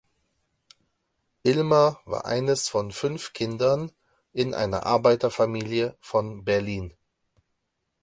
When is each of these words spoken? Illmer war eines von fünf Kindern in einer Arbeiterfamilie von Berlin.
Illmer 1.43 2.01
war 2.05 2.25
eines 2.25 2.67
von 2.69 2.91
fünf 2.91 3.33
Kindern 3.33 3.91
in 4.33 4.55
einer 4.55 4.87
Arbeiterfamilie 4.87 5.95
von 5.99 6.43
Berlin. 6.43 6.95